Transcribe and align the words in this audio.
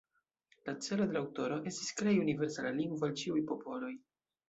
La 0.69 0.73
celo 0.85 1.05
de 1.11 1.15
la 1.17 1.21
aŭtoro 1.25 1.61
estis 1.73 1.93
krei 2.01 2.17
universala 2.25 2.75
lingvo 2.83 3.11
al 3.11 3.17
ĉiuj 3.25 3.49
popoloj. 3.55 3.97